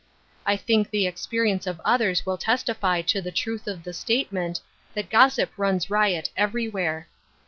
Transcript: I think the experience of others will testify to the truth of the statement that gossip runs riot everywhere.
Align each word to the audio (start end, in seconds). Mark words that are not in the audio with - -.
I 0.47 0.57
think 0.57 0.89
the 0.89 1.05
experience 1.05 1.67
of 1.67 1.79
others 1.85 2.25
will 2.25 2.39
testify 2.39 3.03
to 3.03 3.21
the 3.21 3.29
truth 3.31 3.67
of 3.67 3.83
the 3.83 3.93
statement 3.93 4.59
that 4.95 5.11
gossip 5.11 5.51
runs 5.57 5.91
riot 5.91 6.31
everywhere. 6.35 7.07